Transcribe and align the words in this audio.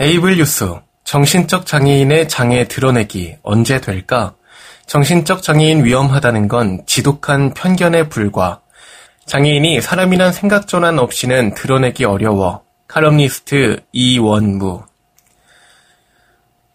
에이블 0.00 0.38
뉴스 0.38 0.74
정신적 1.04 1.66
장애인의 1.66 2.28
장애 2.28 2.66
드러내기 2.66 3.36
언제 3.44 3.80
될까? 3.80 4.34
정신적 4.86 5.40
장애인 5.40 5.84
위험하다는 5.84 6.48
건 6.48 6.82
지독한 6.84 7.54
편견에 7.54 8.08
불과. 8.08 8.60
장애인이 9.26 9.80
사람이란 9.80 10.32
생각 10.32 10.66
전환 10.66 10.98
없이는 10.98 11.54
드러내기 11.54 12.04
어려워. 12.04 12.64
칼럼니스트 12.88 13.84
이원무. 13.92 14.82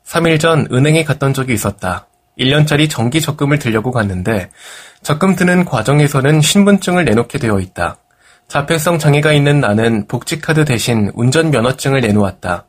3일 0.05 0.39
전 0.39 0.65
은행에 0.71 1.03
갔던 1.03 1.33
적이 1.33 1.55
있었다. 1.55 2.07
1년짜리 2.39 2.89
정기 2.89 3.19
적금을 3.19 3.59
들려고 3.59 3.91
갔는데 3.91 4.49
적금 5.03 5.35
드는 5.35 5.65
과정에서는 5.65 6.39
신분증을 6.39 7.03
내놓게 7.03 7.37
되어 7.37 7.59
있다. 7.59 7.97
자폐성 8.47 8.97
장애가 8.97 9.33
있는 9.33 9.59
나는 9.59 10.07
복지카드 10.07 10.63
대신 10.63 11.11
운전면허증을 11.15 11.99
내놓았다. 11.99 12.68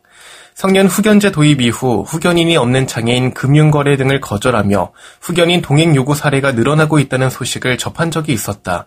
성년 0.54 0.86
후견제 0.86 1.32
도입 1.32 1.60
이후 1.60 2.02
후견인이 2.06 2.56
없는 2.56 2.86
장애인 2.86 3.32
금융거래 3.34 3.96
등을 3.96 4.20
거절하며 4.20 4.92
후견인 5.20 5.62
동행 5.62 5.94
요구 5.96 6.14
사례가 6.14 6.52
늘어나고 6.52 6.98
있다는 6.98 7.30
소식을 7.30 7.78
접한 7.78 8.10
적이 8.10 8.32
있었다. 8.32 8.86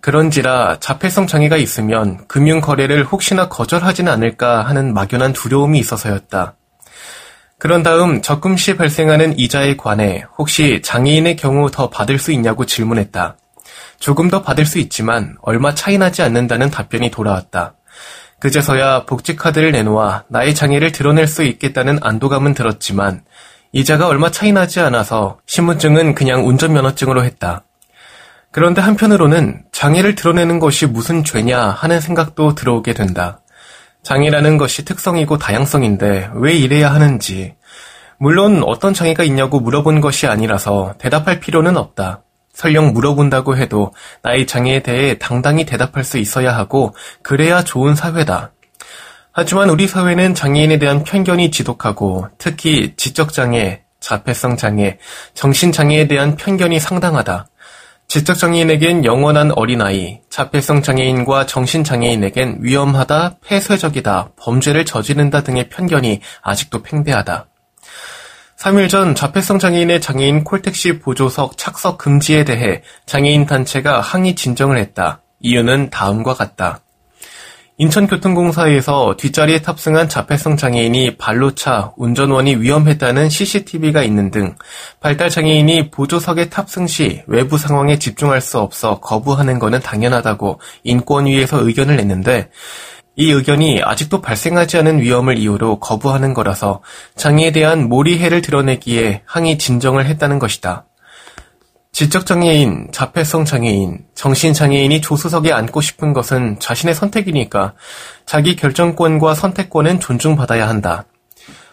그런지라 0.00 0.78
자폐성 0.80 1.26
장애가 1.26 1.56
있으면 1.56 2.26
금융 2.28 2.60
거래를 2.60 3.04
혹시나 3.04 3.48
거절하지는 3.48 4.10
않을까 4.10 4.62
하는 4.62 4.94
막연한 4.94 5.32
두려움이 5.32 5.78
있어서였다. 5.78 6.54
그런 7.58 7.82
다음 7.82 8.22
적금 8.22 8.56
시 8.56 8.76
발생하는 8.76 9.38
이자에 9.38 9.76
관해 9.76 10.24
혹시 10.38 10.80
장애인의 10.82 11.34
경우 11.36 11.70
더 11.70 11.90
받을 11.90 12.18
수 12.18 12.30
있냐고 12.30 12.64
질문했다. 12.64 13.36
조금 13.98 14.28
더 14.28 14.42
받을 14.42 14.64
수 14.64 14.78
있지만 14.78 15.36
얼마 15.42 15.74
차이 15.74 15.98
나지 15.98 16.22
않는다는 16.22 16.70
답변이 16.70 17.10
돌아왔다. 17.10 17.74
그제서야 18.40 19.04
복지카드를 19.04 19.72
내놓아 19.72 20.24
나의 20.28 20.54
장애를 20.54 20.92
드러낼 20.92 21.26
수 21.26 21.42
있겠다는 21.42 21.98
안도감은 22.02 22.54
들었지만 22.54 23.22
이자가 23.72 24.06
얼마 24.06 24.30
차이 24.30 24.52
나지 24.52 24.80
않아서 24.80 25.38
신분증은 25.46 26.14
그냥 26.14 26.46
운전면허증으로 26.46 27.24
했다. 27.24 27.64
그런데 28.50 28.80
한편으로는 28.80 29.64
장애를 29.72 30.14
드러내는 30.14 30.58
것이 30.58 30.86
무슨 30.86 31.22
죄냐 31.22 31.60
하는 31.60 32.00
생각도 32.00 32.54
들어오게 32.54 32.94
된다. 32.94 33.40
장애라는 34.02 34.56
것이 34.56 34.84
특성이고 34.84 35.36
다양성인데 35.38 36.30
왜 36.34 36.54
이래야 36.54 36.92
하는지. 36.92 37.56
물론 38.18 38.62
어떤 38.64 38.94
장애가 38.94 39.22
있냐고 39.24 39.60
물어본 39.60 40.00
것이 40.00 40.26
아니라서 40.26 40.94
대답할 40.98 41.40
필요는 41.40 41.76
없다. 41.76 42.22
설령 42.58 42.92
물어본다고 42.92 43.56
해도 43.56 43.92
나의 44.22 44.44
장애에 44.44 44.80
대해 44.80 45.16
당당히 45.16 45.64
대답할 45.64 46.02
수 46.02 46.18
있어야 46.18 46.56
하고 46.56 46.92
그래야 47.22 47.62
좋은 47.62 47.94
사회다. 47.94 48.50
하지만 49.30 49.70
우리 49.70 49.86
사회는 49.86 50.34
장애인에 50.34 50.80
대한 50.80 51.04
편견이 51.04 51.52
지독하고 51.52 52.26
특히 52.36 52.94
지적장애, 52.96 53.82
자폐성 54.00 54.56
장애, 54.56 54.98
정신장애에 55.34 56.08
대한 56.08 56.34
편견이 56.34 56.80
상당하다. 56.80 57.46
지적장애인에겐 58.08 59.04
영원한 59.04 59.52
어린아이, 59.52 60.18
자폐성 60.28 60.82
장애인과 60.82 61.46
정신장애인에겐 61.46 62.58
위험하다, 62.60 63.36
폐쇄적이다, 63.46 64.30
범죄를 64.36 64.84
저지른다 64.84 65.44
등의 65.44 65.68
편견이 65.68 66.20
아직도 66.42 66.82
팽배하다. 66.82 67.46
3일 68.58 68.88
전 68.88 69.14
자폐성 69.14 69.60
장애인의 69.60 70.00
장애인 70.00 70.42
콜택시 70.42 70.98
보조석 70.98 71.56
착석 71.56 71.96
금지에 71.96 72.42
대해 72.42 72.82
장애인 73.06 73.46
단체가 73.46 74.00
항의 74.00 74.34
진정을 74.34 74.78
했다. 74.78 75.22
이유는 75.38 75.90
다음과 75.90 76.34
같다. 76.34 76.80
인천교통공사에서 77.76 79.14
뒷자리에 79.16 79.62
탑승한 79.62 80.08
자폐성 80.08 80.56
장애인이 80.56 81.18
발로 81.18 81.54
차 81.54 81.92
운전원이 81.96 82.56
위험했다는 82.56 83.28
CCTV가 83.28 84.02
있는 84.02 84.32
등 84.32 84.56
발달 84.98 85.30
장애인이 85.30 85.92
보조석에 85.92 86.50
탑승 86.50 86.88
시 86.88 87.22
외부 87.28 87.56
상황에 87.56 88.00
집중할 88.00 88.40
수 88.40 88.58
없어 88.58 88.98
거부하는 88.98 89.60
것은 89.60 89.78
당연하다고 89.78 90.60
인권위에서 90.82 91.64
의견을 91.64 91.94
냈는데 91.98 92.50
이 93.20 93.32
의견이 93.32 93.82
아직도 93.82 94.22
발생하지 94.22 94.78
않은 94.78 95.00
위험을 95.00 95.38
이유로 95.38 95.80
거부하는 95.80 96.34
거라서 96.34 96.82
장애에 97.16 97.50
대한 97.50 97.88
몰이해를 97.88 98.42
드러내기에 98.42 99.22
항의 99.26 99.58
진정을 99.58 100.06
했다는 100.06 100.38
것이다. 100.38 100.86
지적장애인, 101.90 102.90
자폐성 102.92 103.44
장애인, 103.44 104.04
정신장애인이 104.14 105.00
조수석에 105.00 105.52
앉고 105.52 105.80
싶은 105.80 106.12
것은 106.12 106.60
자신의 106.60 106.94
선택이니까 106.94 107.74
자기 108.24 108.54
결정권과 108.54 109.34
선택권은 109.34 109.98
존중받아야 109.98 110.68
한다. 110.68 111.04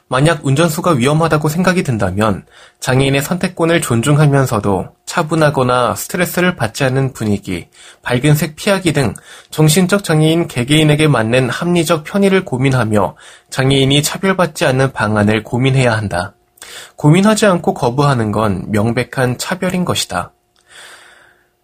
만약 0.08 0.46
운전수가 0.46 0.92
위험하다고 0.92 1.50
생각이 1.50 1.82
든다면 1.82 2.46
장애인의 2.80 3.24
선택권을 3.24 3.82
존중하면서도 3.82 4.90
차분하거나 5.06 5.96
스트레스를 5.96 6.56
받지 6.56 6.84
않는 6.84 7.14
분위기, 7.14 7.68
밝은 8.04 8.36
색 8.36 8.56
피하기 8.56 8.94
등 8.94 9.16
정신적 9.50 10.04
장애인 10.04 10.48
개개인에게 10.48 11.08
맞는 11.08 11.50
합리적 11.50 12.04
편의를 12.04 12.46
고민하며 12.46 13.16
장애인이 13.50 14.04
차별받지 14.04 14.66
않는 14.66 14.92
방안을 14.92 15.42
고민해야 15.44 15.96
한다. 15.98 16.36
고민하지 16.98 17.48
않고 17.48 17.74
거부하는 17.74 18.32
건 18.32 18.66
명백한 18.70 19.40
차별인 19.40 19.86
것이다. 19.86 20.34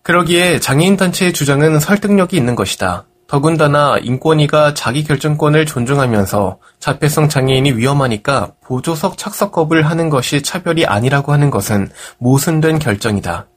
그러기에 0.01 0.59
장애인 0.59 0.97
단체의 0.97 1.33
주장은 1.33 1.79
설득력이 1.79 2.35
있는 2.37 2.55
것이다. 2.55 3.05
더군다나 3.31 3.97
인권위가 3.97 4.73
자기 4.73 5.05
결정권을 5.05 5.65
존중하면서 5.65 6.57
자폐성 6.79 7.29
장애인이 7.29 7.71
위험하니까 7.77 8.51
보조석 8.59 9.17
착석 9.17 9.53
거부를 9.53 9.89
하는 9.89 10.09
것이 10.09 10.41
차별이 10.41 10.85
아니라고 10.85 11.31
하는 11.31 11.49
것은 11.49 11.89
모순된 12.17 12.79
결정이다. 12.79 13.47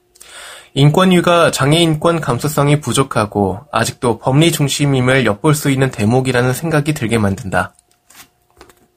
인권위가 0.75 1.51
장애인권 1.51 2.21
감수성이 2.21 2.79
부족하고 2.79 3.65
아직도 3.69 4.19
법리 4.19 4.53
중심임을 4.53 5.25
엿볼 5.25 5.53
수 5.53 5.69
있는 5.69 5.91
대목이라는 5.91 6.53
생각이 6.53 6.93
들게 6.93 7.17
만든다. 7.17 7.73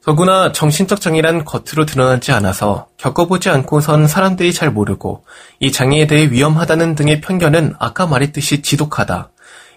더구나 0.05 0.53
정신적 0.53 1.01
장애란 1.01 1.43
겉으로 1.43 1.85
드러나지 1.85 2.31
않아서 2.31 2.87
겪어보지 2.95 3.49
않고선 3.49 4.07
사람들이 4.07 4.53
잘 4.53 4.71
모르고 4.71 5.25
이 5.59 5.73
장애에 5.73 6.07
대해 6.07 6.31
위험하다는 6.31 6.95
등의 6.95 7.19
편견은 7.19 7.75
아까 7.79 8.07
말했듯이 8.07 8.61
지독하다. 8.61 9.31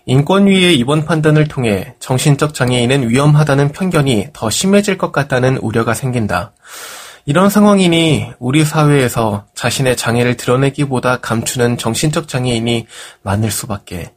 인권위의 0.07 0.77
이번 0.77 1.05
판단을 1.05 1.47
통해 1.47 1.95
정신적 2.01 2.55
장애인은 2.55 3.09
위험하다는 3.09 3.73
편견이 3.73 4.29
더 4.33 4.51
심해질 4.51 4.99
것 4.99 5.13
같다는 5.13 5.59
우려가 5.59 5.95
생긴다. 5.95 6.53
이런 7.25 7.51
상황이니 7.51 8.33
우리 8.41 8.65
사회에서 8.65 9.47
자신의 9.55 9.97
장애를 9.97 10.37
드러내기보다 10.37 11.19
감추는 11.19 11.79
정신적 11.79 12.27
장애인이 12.27 12.87
많을 13.23 13.51
수밖에. 13.51 14.13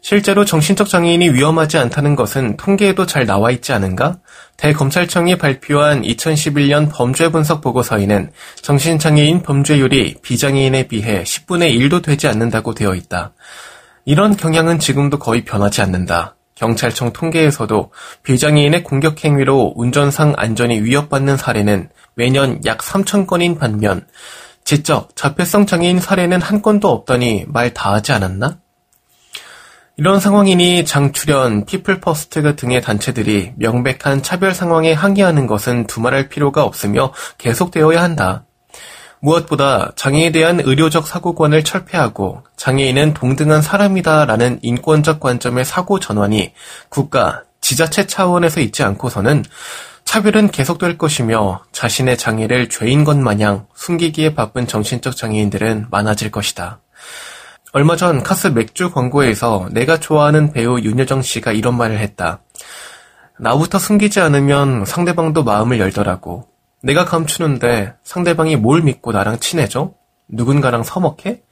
실제로 0.00 0.44
정신적 0.44 0.88
장애인이 0.88 1.30
위험하지 1.30 1.76
않다는 1.78 2.16
것은 2.16 2.56
통계에도 2.56 3.06
잘 3.06 3.26
나와 3.26 3.50
있지 3.50 3.72
않은가? 3.72 4.18
대검찰청이 4.56 5.38
발표한 5.38 6.02
2011년 6.02 6.88
범죄 6.90 7.28
분석 7.30 7.60
보고서에는 7.60 8.30
정신장애인 8.62 9.42
범죄율이 9.42 10.16
비장애인에 10.22 10.88
비해 10.88 11.22
10분의 11.22 11.78
1도 11.78 12.02
되지 12.02 12.26
않는다고 12.26 12.74
되어 12.74 12.94
있다. 12.94 13.34
이런 14.08 14.34
경향은 14.34 14.78
지금도 14.78 15.18
거의 15.18 15.44
변하지 15.44 15.82
않는다. 15.82 16.34
경찰청 16.54 17.12
통계에서도 17.12 17.92
비장애인의 18.22 18.82
공격 18.82 19.22
행위로 19.22 19.74
운전상 19.76 20.32
안전이 20.34 20.80
위협받는 20.80 21.36
사례는 21.36 21.90
매년 22.14 22.58
약 22.64 22.78
3천 22.78 23.26
건인 23.26 23.58
반면 23.58 24.06
지적, 24.64 25.14
자폐성 25.14 25.66
장애인 25.66 26.00
사례는 26.00 26.40
한 26.40 26.62
건도 26.62 26.88
없다니 26.88 27.44
말 27.48 27.74
다 27.74 27.92
하지 27.92 28.12
않았나? 28.12 28.56
이런 29.98 30.20
상황이니 30.20 30.86
장추련, 30.86 31.66
피플퍼스트 31.66 32.56
등의 32.56 32.80
단체들이 32.80 33.52
명백한 33.56 34.22
차별 34.22 34.54
상황에 34.54 34.94
항의하는 34.94 35.46
것은 35.46 35.86
두말할 35.86 36.30
필요가 36.30 36.64
없으며 36.64 37.12
계속되어야 37.36 38.02
한다. 38.02 38.46
무엇보다 39.20 39.92
장애에 39.96 40.30
대한 40.30 40.60
의료적 40.60 41.06
사고관을 41.06 41.64
철폐하고 41.64 42.42
장애인은 42.56 43.14
동등한 43.14 43.62
사람이다라는 43.62 44.60
인권적 44.62 45.20
관점의 45.20 45.64
사고 45.64 45.98
전환이 45.98 46.52
국가, 46.88 47.42
지자체 47.60 48.06
차원에서 48.06 48.60
있지 48.60 48.82
않고서는 48.82 49.44
차별은 50.04 50.50
계속될 50.50 50.96
것이며 50.96 51.64
자신의 51.72 52.16
장애를 52.16 52.70
죄인 52.70 53.04
것 53.04 53.18
마냥 53.18 53.66
숨기기에 53.74 54.34
바쁜 54.34 54.66
정신적 54.66 55.16
장애인들은 55.16 55.88
많아질 55.90 56.30
것이다. 56.30 56.80
얼마 57.72 57.96
전 57.96 58.22
카스 58.22 58.46
맥주 58.46 58.90
광고에서 58.90 59.68
내가 59.72 60.00
좋아하는 60.00 60.52
배우 60.52 60.80
윤여정 60.80 61.20
씨가 61.20 61.52
이런 61.52 61.76
말을 61.76 61.98
했다. 61.98 62.40
나부터 63.38 63.78
숨기지 63.78 64.20
않으면 64.20 64.86
상대방도 64.86 65.44
마음을 65.44 65.78
열더라고. 65.78 66.47
내가 66.82 67.04
감추는데 67.04 67.94
상대방이 68.04 68.56
뭘 68.56 68.82
믿고 68.82 69.12
나랑 69.12 69.40
친해져? 69.40 69.94
누군가랑 70.28 70.82
서먹해? 70.82 71.42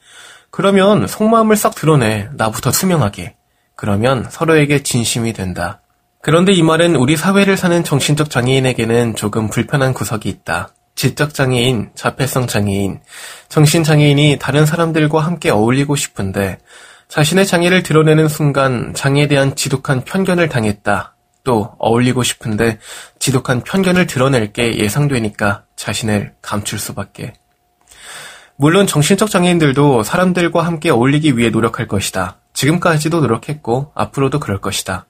그러면 0.50 1.06
속마음을 1.06 1.56
싹 1.56 1.74
드러내. 1.74 2.28
나부터 2.34 2.70
투명하게. 2.70 3.36
그러면 3.74 4.26
서로에게 4.30 4.82
진심이 4.82 5.32
된다. 5.32 5.80
그런데 6.22 6.52
이 6.52 6.62
말은 6.62 6.96
우리 6.96 7.16
사회를 7.16 7.56
사는 7.56 7.84
정신적 7.84 8.30
장애인에게는 8.30 9.16
조금 9.16 9.48
불편한 9.48 9.92
구석이 9.92 10.28
있다. 10.28 10.70
지적 10.94 11.34
장애인, 11.34 11.90
자폐성 11.94 12.46
장애인, 12.46 13.00
정신 13.48 13.84
장애인이 13.84 14.38
다른 14.40 14.64
사람들과 14.64 15.20
함께 15.20 15.50
어울리고 15.50 15.94
싶은데 15.94 16.58
자신의 17.08 17.46
장애를 17.46 17.82
드러내는 17.82 18.28
순간 18.28 18.94
장애에 18.94 19.28
대한 19.28 19.54
지독한 19.54 20.04
편견을 20.04 20.48
당했다. 20.48 21.15
또 21.46 21.70
어울리고 21.78 22.24
싶은데 22.24 22.78
지독한 23.20 23.62
편견을 23.62 24.08
드러낼 24.08 24.52
게 24.52 24.76
예상되니까 24.76 25.62
자신을 25.76 26.34
감출 26.42 26.78
수밖에. 26.80 27.34
물론 28.56 28.88
정신적 28.88 29.30
장애인들도 29.30 30.02
사람들과 30.02 30.62
함께 30.66 30.90
어울리기 30.90 31.38
위해 31.38 31.50
노력할 31.50 31.86
것이다. 31.86 32.38
지금까지도 32.52 33.20
노력했고 33.20 33.92
앞으로도 33.94 34.40
그럴 34.40 34.60
것이다. 34.60 35.06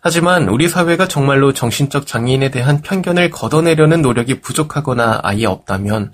하지만 0.00 0.48
우리 0.48 0.68
사회가 0.68 1.06
정말로 1.06 1.52
정신적 1.52 2.06
장애인에 2.06 2.50
대한 2.50 2.82
편견을 2.82 3.30
걷어내려는 3.30 4.02
노력이 4.02 4.40
부족하거나 4.40 5.20
아예 5.22 5.46
없다면 5.46 6.12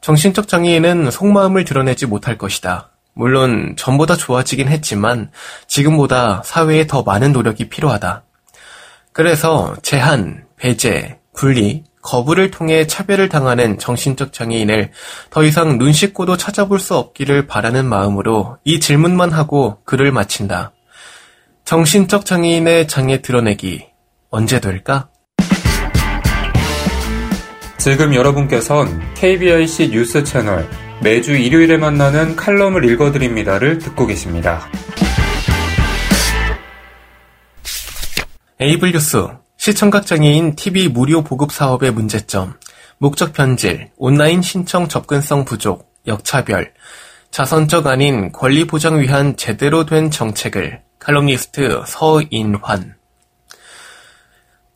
정신적 0.00 0.48
장애인은 0.48 1.10
속마음을 1.10 1.64
드러내지 1.64 2.06
못할 2.06 2.38
것이다. 2.38 2.90
물론 3.12 3.74
전보다 3.76 4.16
좋아지긴 4.16 4.68
했지만 4.68 5.30
지금보다 5.66 6.42
사회에 6.44 6.86
더 6.86 7.02
많은 7.02 7.32
노력이 7.32 7.68
필요하다. 7.68 8.22
그래서 9.14 9.76
제한, 9.80 10.44
배제, 10.56 11.18
분리, 11.34 11.84
거부를 12.02 12.50
통해 12.50 12.84
차별을 12.86 13.28
당하는 13.28 13.78
정신적 13.78 14.32
장애인을 14.32 14.90
더 15.30 15.44
이상 15.44 15.78
눈 15.78 15.92
씻고도 15.92 16.36
찾아볼 16.36 16.80
수 16.80 16.96
없기를 16.96 17.46
바라는 17.46 17.86
마음으로 17.86 18.58
이 18.64 18.80
질문만 18.80 19.30
하고 19.30 19.78
글을 19.84 20.10
마친다. 20.10 20.72
정신적 21.64 22.26
장애인의 22.26 22.88
장애 22.88 23.22
드러내기 23.22 23.86
언제 24.30 24.60
될까? 24.60 25.08
지금 27.78 28.16
여러분께선 28.16 29.14
KBIC 29.14 29.90
뉴스 29.90 30.24
채널 30.24 30.68
매주 31.02 31.36
일요일에 31.36 31.76
만나는 31.76 32.34
칼럼을 32.34 32.84
읽어드립니다를 32.84 33.78
듣고 33.78 34.06
계십니다. 34.06 34.68
에이블 38.64 38.92
뉴스 38.92 39.28
시청각 39.58 40.06
장애인 40.06 40.56
TV 40.56 40.88
무료 40.88 41.22
보급 41.22 41.52
사업의 41.52 41.90
문제점 41.90 42.54
목적 42.96 43.34
변질 43.34 43.90
온라인 43.98 44.40
신청 44.40 44.88
접근성 44.88 45.44
부족 45.44 45.92
역차별 46.06 46.72
자선적 47.30 47.86
아닌 47.86 48.32
권리 48.32 48.66
보장 48.66 49.02
위한 49.02 49.36
제대로 49.36 49.84
된 49.84 50.10
정책을 50.10 50.80
칼럼니스트 50.98 51.82
서인환 51.86 52.94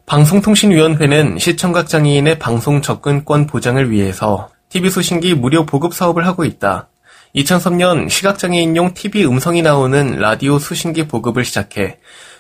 방송통신위원회는 0.04 1.38
시청각 1.38 1.88
장애인의 1.88 2.38
방송 2.38 2.82
접근권 2.82 3.46
보장을 3.46 3.90
위해서 3.90 4.50
TV 4.68 4.90
수신기 4.90 5.32
무료 5.32 5.64
보급 5.64 5.94
사업을 5.94 6.26
하고 6.26 6.44
있다. 6.44 6.90
2003년 7.34 8.10
시각장애인용 8.10 8.92
TV 8.92 9.24
음성이 9.24 9.62
나오는 9.62 10.18
라디오 10.18 10.58
수신기 10.58 11.08
보급을 11.08 11.46
시작해 11.46 11.98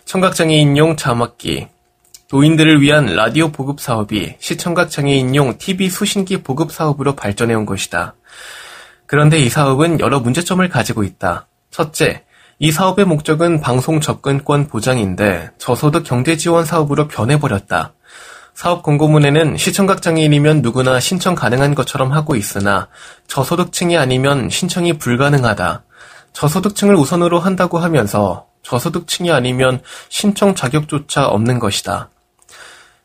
청각장애인용 0.08 0.96
자막기, 0.96 1.68
노인들을 2.32 2.80
위한 2.80 3.14
라디오 3.14 3.52
보급 3.52 3.78
사업이 3.78 4.36
시청각장애인용 4.38 5.58
TV 5.58 5.90
수신기 5.90 6.42
보급 6.42 6.72
사업으로 6.72 7.14
발전해 7.14 7.52
온 7.52 7.66
것이다. 7.66 8.14
그런데 9.04 9.38
이 9.38 9.50
사업은 9.50 10.00
여러 10.00 10.20
문제점을 10.20 10.66
가지고 10.70 11.04
있다. 11.04 11.46
첫째, 11.70 12.24
이 12.58 12.72
사업의 12.72 13.04
목적은 13.04 13.60
방송 13.60 14.00
접근권 14.00 14.68
보장인데 14.68 15.50
저소득 15.58 16.04
경제 16.04 16.38
지원 16.38 16.64
사업으로 16.64 17.06
변해버렸다. 17.06 17.92
사업 18.54 18.82
공고문에는 18.82 19.58
시청각 19.58 20.00
장애인이면 20.00 20.62
누구나 20.62 21.00
신청 21.00 21.34
가능한 21.34 21.74
것처럼 21.74 22.12
하고 22.12 22.34
있으나 22.34 22.88
저소득층이 23.26 23.98
아니면 23.98 24.48
신청이 24.48 24.94
불가능하다. 24.94 25.82
저소득층을 26.32 26.94
우선으로 26.94 27.40
한다고 27.40 27.76
하면서 27.76 28.47
저소득층이 28.62 29.30
아니면 29.30 29.80
신청 30.08 30.54
자격조차 30.54 31.26
없는 31.26 31.58
것이다. 31.58 32.10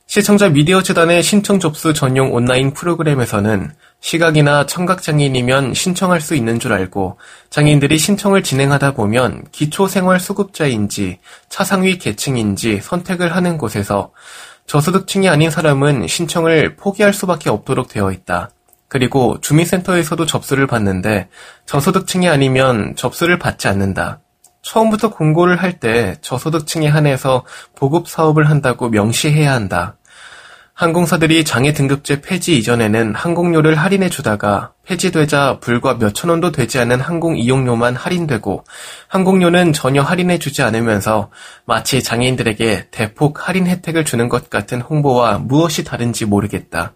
시청자 0.05 0.49
미디어 0.49 0.83
재단의 0.83 1.23
신청 1.23 1.59
접수 1.59 1.93
전용 1.93 2.33
온라인 2.33 2.73
프로그램에서는 2.73 3.71
시각이나 3.99 4.65
청각장애인이면 4.65 5.73
신청할 5.73 6.21
수 6.21 6.35
있는 6.35 6.59
줄 6.59 6.73
알고 6.73 7.17
장애인들이 7.49 7.97
신청을 7.97 8.43
진행하다 8.43 8.93
보면 8.93 9.45
기초생활수급자인지 9.51 11.19
차상위 11.49 11.97
계층인지 11.97 12.81
선택을 12.81 13.35
하는 13.35 13.57
곳에서 13.57 14.11
저소득층이 14.67 15.29
아닌 15.29 15.49
사람은 15.49 16.07
신청을 16.07 16.75
포기할 16.75 17.13
수밖에 17.13 17.49
없도록 17.49 17.87
되어 17.87 18.11
있다. 18.11 18.49
그리고 18.87 19.39
주민센터에서도 19.41 20.25
접수를 20.25 20.67
받는데 20.67 21.29
저소득층이 21.65 22.29
아니면 22.29 22.95
접수를 22.95 23.39
받지 23.39 23.67
않는다. 23.67 24.19
처음부터 24.63 25.11
공고를 25.11 25.57
할 25.57 25.79
때 25.79 26.15
저소득층에 26.21 26.87
한해서 26.87 27.43
보급 27.75 28.07
사업을 28.07 28.49
한다고 28.49 28.89
명시해야 28.89 29.51
한다. 29.51 29.97
항공사들이 30.75 31.43
장애 31.43 31.71
등급제 31.71 32.21
폐지 32.21 32.57
이전에는 32.57 33.13
항공료를 33.13 33.75
할인해 33.75 34.09
주다가 34.09 34.73
폐지되자 34.87 35.59
불과 35.59 35.93
몇천 35.95 36.31
원도 36.31 36.51
되지 36.51 36.79
않은 36.79 36.99
항공 36.99 37.37
이용료만 37.37 37.95
할인되고 37.95 38.63
항공료는 39.07 39.73
전혀 39.73 40.01
할인해 40.01 40.39
주지 40.39 40.63
않으면서 40.63 41.29
마치 41.65 42.01
장애인들에게 42.01 42.87
대폭 42.89 43.47
할인 43.47 43.67
혜택을 43.67 44.03
주는 44.03 44.27
것 44.29 44.49
같은 44.49 44.81
홍보와 44.81 45.37
무엇이 45.37 45.83
다른지 45.83 46.25
모르겠다. 46.25 46.93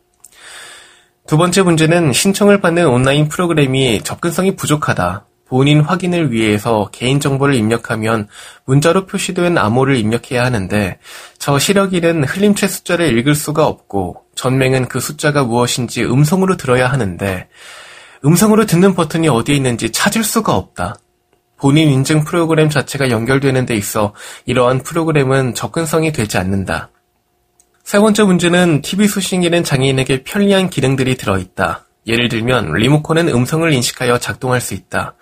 두 1.27 1.37
번째 1.37 1.61
문제는 1.61 2.13
신청을 2.13 2.61
받는 2.61 2.87
온라인 2.87 3.27
프로그램이 3.27 4.01
접근성이 4.01 4.55
부족하다. 4.55 5.26
본인 5.47 5.81
확인을 5.81 6.31
위해서 6.31 6.89
개인정보를 6.91 7.55
입력하면 7.55 8.27
문자로 8.65 9.05
표시된 9.05 9.57
암호를 9.57 9.95
입력해야 9.95 10.43
하는데 10.43 10.99
저 11.37 11.57
시력인은 11.57 12.25
흘림체 12.25 12.67
숫자를 12.67 13.17
읽을 13.17 13.33
수가 13.33 13.65
없고 13.65 14.23
전맹은 14.35 14.87
그 14.87 14.99
숫자가 14.99 15.43
무엇인지 15.43 16.03
음성으로 16.03 16.57
들어야 16.57 16.87
하는데 16.87 17.47
음성으로 18.25 18.65
듣는 18.65 18.93
버튼이 18.93 19.29
어디에 19.29 19.55
있는지 19.55 19.91
찾을 19.91 20.23
수가 20.23 20.55
없다. 20.55 20.95
본인 21.57 21.89
인증 21.89 22.23
프로그램 22.23 22.69
자체가 22.69 23.09
연결되는 23.09 23.65
데 23.65 23.75
있어 23.75 24.13
이러한 24.45 24.83
프로그램은 24.83 25.55
접근성이 25.55 26.11
되지 26.11 26.37
않는다. 26.37 26.91
세 27.83 27.99
번째 27.99 28.23
문제는 28.23 28.81
TV 28.81 29.07
수신기는 29.07 29.63
장애인에게 29.63 30.23
편리한 30.23 30.69
기능들이 30.69 31.15
들어있다. 31.15 31.86
예를 32.07 32.29
들면 32.29 32.73
리모컨은 32.73 33.27
음성을 33.27 33.71
인식하여 33.71 34.19
작동할 34.19 34.61
수 34.61 34.73
있다. 34.73 35.15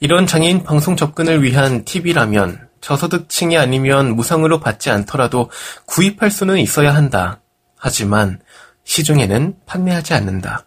이런 0.00 0.26
장애인 0.26 0.62
방송 0.62 0.96
접근을 0.96 1.42
위한 1.42 1.84
팁이라면 1.84 2.68
저소득층이 2.80 3.58
아니면 3.58 4.14
무상으로 4.16 4.60
받지 4.60 4.90
않더라도 4.90 5.50
구입할 5.86 6.30
수는 6.30 6.58
있어야 6.58 6.94
한다. 6.94 7.40
하지만 7.76 8.40
시중에는 8.84 9.56
판매하지 9.66 10.14
않는다. 10.14 10.64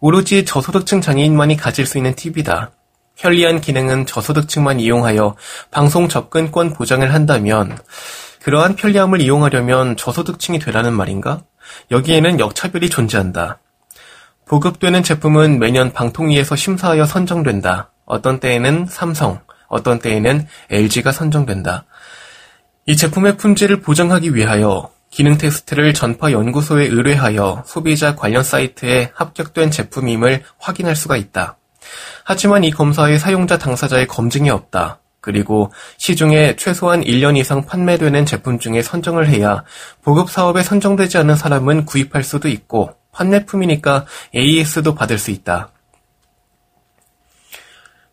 오로지 0.00 0.44
저소득층 0.44 1.00
장애인만이 1.00 1.56
가질 1.56 1.86
수 1.86 1.98
있는 1.98 2.14
팁이다. 2.14 2.72
편리한 3.16 3.60
기능은 3.60 4.06
저소득층만 4.06 4.80
이용하여 4.80 5.36
방송 5.70 6.08
접근권 6.08 6.72
보장을 6.72 7.12
한다면 7.12 7.78
그러한 8.42 8.76
편리함을 8.76 9.20
이용하려면 9.20 9.96
저소득층이 9.96 10.58
되라는 10.58 10.94
말인가? 10.94 11.42
여기에는 11.90 12.40
역차별이 12.40 12.88
존재한다. 12.88 13.60
보급되는 14.50 15.04
제품은 15.04 15.60
매년 15.60 15.92
방통위에서 15.92 16.56
심사하여 16.56 17.04
선정된다. 17.04 17.92
어떤 18.04 18.40
때에는 18.40 18.86
삼성, 18.90 19.38
어떤 19.68 20.00
때에는 20.00 20.44
LG가 20.70 21.12
선정된다. 21.12 21.84
이 22.84 22.96
제품의 22.96 23.36
품질을 23.36 23.80
보장하기 23.80 24.34
위하여 24.34 24.90
기능 25.08 25.38
테스트를 25.38 25.94
전파 25.94 26.32
연구소에 26.32 26.86
의뢰하여 26.86 27.62
소비자 27.64 28.16
관련 28.16 28.42
사이트에 28.42 29.12
합격된 29.14 29.70
제품임을 29.70 30.42
확인할 30.58 30.96
수가 30.96 31.16
있다. 31.16 31.56
하지만 32.24 32.64
이 32.64 32.72
검사에 32.72 33.18
사용자 33.18 33.56
당사자의 33.56 34.08
검증이 34.08 34.50
없다. 34.50 34.98
그리고 35.20 35.70
시중에 35.96 36.56
최소한 36.56 37.02
1년 37.02 37.36
이상 37.36 37.66
판매되는 37.66 38.26
제품 38.26 38.58
중에 38.58 38.82
선정을 38.82 39.28
해야 39.28 39.62
보급 40.02 40.28
사업에 40.28 40.64
선정되지 40.64 41.18
않은 41.18 41.36
사람은 41.36 41.84
구입할 41.84 42.24
수도 42.24 42.48
있고 42.48 42.98
판매품이니까 43.12 44.06
AS도 44.34 44.94
받을 44.94 45.18
수 45.18 45.30
있다. 45.30 45.70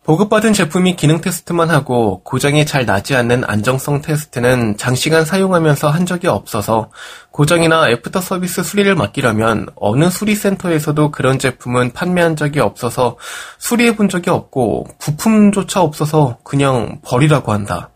보급받은 0.08 0.54
제품이 0.54 0.96
기능 0.96 1.20
테스트만 1.20 1.68
하고 1.68 2.22
고장이 2.22 2.64
잘 2.64 2.86
나지 2.86 3.14
않는 3.14 3.44
안정성 3.44 4.00
테스트는 4.00 4.78
장시간 4.78 5.26
사용하면서 5.26 5.90
한 5.90 6.06
적이 6.06 6.28
없어서 6.28 6.90
고장이나 7.30 7.90
애프터 7.90 8.22
서비스 8.22 8.62
수리를 8.62 8.94
맡기려면 8.94 9.66
어느 9.76 10.08
수리센터에서도 10.08 11.10
그런 11.10 11.38
제품은 11.38 11.92
판매한 11.92 12.36
적이 12.36 12.60
없어서 12.60 13.18
수리해 13.58 13.96
본 13.96 14.08
적이 14.08 14.30
없고 14.30 14.86
부품조차 14.98 15.82
없어서 15.82 16.38
그냥 16.42 17.00
버리라고 17.04 17.52
한다. 17.52 17.90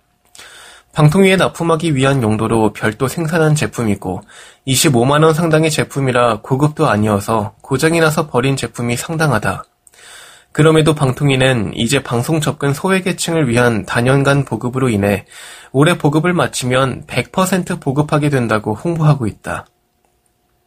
방통위에 0.93 1.37
납품하기 1.37 1.95
위한 1.95 2.23
용도로 2.23 2.75
별도 2.75 3.09
생산한 3.09 3.55
제품이고 3.55 4.21
25만원 4.67 5.33
상당의 5.33 5.71
제품이라 5.71 6.41
고급도 6.43 6.87
아니어서 6.87 7.55
고장이 7.63 7.99
나서 8.01 8.27
버린 8.27 8.57
제품이 8.57 8.99
상당하다. 8.99 9.65
그럼에도 10.53 10.95
방통위는 10.95 11.73
이제 11.75 12.03
방송 12.03 12.43
접근 12.43 12.75
소외계층을 12.75 13.49
위한 13.49 13.87
다년간 13.87 14.45
보급으로 14.45 14.91
인해 14.91 15.25
올해 15.73 15.97
보급을 15.97 16.35
마치면 16.35 17.07
100% 17.07 17.81
보급하게 17.81 18.29
된다고 18.29 18.75
홍보하고 18.75 19.27
있다. 19.27 19.65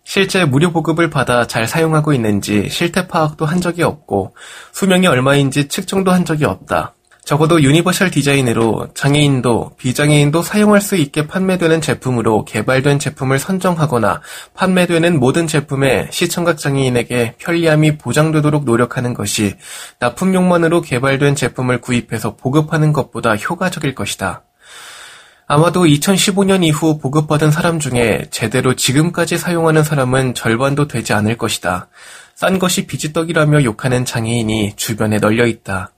실제 0.04 0.44
무료 0.44 0.72
보급을 0.72 1.12
받아 1.12 1.46
잘 1.46 1.68
사용하고 1.68 2.14
있는지 2.14 2.68
실태 2.70 3.08
파악도 3.08 3.46
한 3.46 3.62
적이 3.62 3.84
없고 3.84 4.36
수명이 4.72 5.06
얼마인지 5.06 5.68
측정도 5.68 6.12
한 6.12 6.26
적이 6.26 6.46
없다. 6.46 6.96
적어도 7.26 7.64
universal 7.64 8.12
design으로 8.12 8.90
장애인도 8.94 9.72
비장애인도 9.78 10.44
사용할 10.44 10.80
수 10.80 10.96
있게 10.96 11.26
판매되는 11.26 11.82
제품으로 11.82 12.46
개발된 12.46 13.00
제품을 13.00 13.40
선정하거나 13.40 14.22
판매되는 14.54 15.20
모든 15.20 15.48
제품에 15.48 16.10
시청각 16.12 16.60
장애인에게 16.60 17.34
편리함이 17.40 17.98
보장되도록 17.98 18.66
노력하는 18.66 19.16
것이 19.16 19.56
납품용만으로 20.00 20.82
개발된 20.82 21.34
제품을 21.34 21.82
구입해서 21.82 22.36
보급하는 22.36 22.94
것보다 22.94 23.36
효과적일 23.36 23.96
것이다. 23.96 24.44
아마도 25.48 25.86
2015년 25.86 26.64
이후 26.64 27.00
보급받은 27.00 27.50
사람 27.50 27.80
중에 27.80 28.28
제대로 28.30 28.76
지금까지 28.76 29.40
사용하는 29.40 29.84
사람은 29.84 30.36
절반도 30.36 30.88
되지 30.88 31.14
않을 31.14 31.38
것이다. 31.38 31.88
싼 32.36 32.60
것이 32.60 32.86
비지떡이라며 32.86 33.64
욕하는 33.64 34.06
장애인이 34.06 34.74
주변에 34.76 35.18
널려 35.18 35.48
있다. 35.48 35.95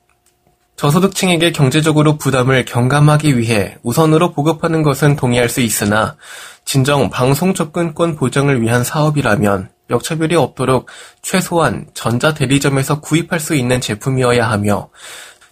저소득층에게 0.77 1.51
경제적으로 1.53 2.17
부담을 2.17 2.63
경감하기 2.63 3.39
위해 3.39 3.77
우선으로 3.81 4.31
보급하는 4.31 4.83
것은 4.83 5.15
동의할 5.15 5.49
수 5.49 5.61
있으나 5.61 6.15
진정 6.65 7.09
방송 7.09 7.55
접근권 7.55 8.15
보장을 8.15 8.61
위한 8.61 8.83
사업이라면 8.83 9.69
역차별이 9.89 10.35
없도록 10.35 10.87
최소한 11.23 11.87
전자대리점에서 11.95 13.01
구입할 13.01 13.39
수 13.39 13.55
있는 13.55 13.81
제품이어야 13.81 14.47
하며 14.47 14.89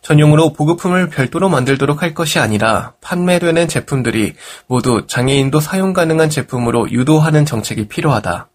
전용으로 0.04 0.54
보급품을 0.54 1.10
별도로 1.10 1.50
만들도록 1.50 2.04
할 2.04 2.14
것이 2.14 2.38
아니라 2.38 2.94
판매되는 3.02 3.68
제품들이 3.68 4.36
모두 4.68 5.08
장애인도 5.08 5.60
사용 5.60 5.94
가능한 5.94 6.30
제품으로 6.30 6.92
유도하는 6.92 7.46
정책이 7.46 7.88
필요하다. 7.88 8.50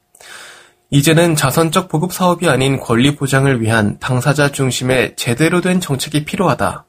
이제는 0.92 1.36
자선적 1.36 1.88
보급 1.88 2.12
사업이 2.12 2.48
아닌 2.48 2.80
권리 2.80 3.14
보장을 3.14 3.60
위한 3.60 3.98
당사자 4.00 4.50
중심의 4.50 5.14
제대로 5.14 5.60
된 5.60 5.80
정책이 5.80 6.24
필요하다. 6.24 6.84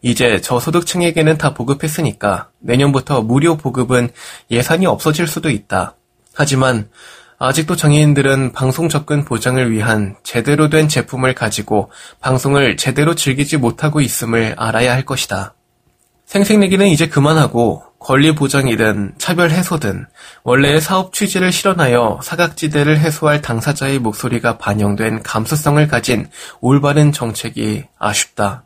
이제 0.00 0.40
저소득층에게는 0.40 1.36
다 1.36 1.52
보급했으니까 1.52 2.50
내년부터 2.60 3.22
무료 3.22 3.56
보급은 3.56 4.10
예산이 4.52 4.86
없어질 4.86 5.26
수도 5.26 5.50
있다. 5.50 5.96
하지만 6.34 6.88
아직도 7.38 7.74
장애인들은 7.74 8.52
방송 8.52 8.88
접근 8.88 9.24
보장을 9.24 9.72
위한 9.72 10.14
제대로 10.22 10.68
된 10.70 10.88
제품을 10.88 11.34
가지고 11.34 11.90
방송을 12.20 12.76
제대로 12.76 13.16
즐기지 13.16 13.56
못하고 13.56 14.00
있음을 14.00 14.54
알아야 14.56 14.92
할 14.92 15.04
것이다. 15.04 15.54
생색내기는 16.26 16.86
이제 16.86 17.08
그만하고 17.08 17.82
권리 17.98 18.34
보장이든 18.34 19.14
차별 19.18 19.50
해소든 19.50 20.06
원래의 20.44 20.80
사업 20.80 21.12
취지를 21.12 21.50
실현하여 21.50 22.20
사각지대를 22.22 22.98
해소할 22.98 23.40
당사자의 23.40 23.98
목소리가 23.98 24.58
반영된 24.58 25.22
감수성을 25.22 25.86
가진 25.88 26.28
올바른 26.60 27.12
정책이 27.12 27.84
아쉽다. 27.98 28.65